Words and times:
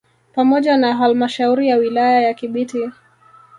Pamoja 0.33 0.77
na 0.77 0.95
halmashauri 0.97 1.67
ya 1.69 1.75
wilaya 1.77 2.21
ya 2.21 2.33
Kibiti 2.33 2.89